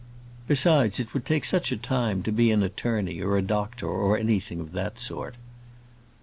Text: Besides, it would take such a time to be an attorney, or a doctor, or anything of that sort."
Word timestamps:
Besides, 0.47 0.99
it 0.99 1.13
would 1.13 1.25
take 1.25 1.45
such 1.45 1.71
a 1.71 1.77
time 1.77 2.23
to 2.23 2.31
be 2.31 2.49
an 2.49 2.63
attorney, 2.63 3.21
or 3.21 3.37
a 3.37 3.43
doctor, 3.43 3.87
or 3.87 4.17
anything 4.17 4.59
of 4.59 4.71
that 4.71 4.97
sort." 4.99 5.35